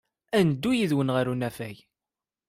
Ad 0.37 0.43
neddu 0.47 0.71
yid-wen 0.75 1.13
ɣer 1.15 1.25
unafag. 1.33 1.77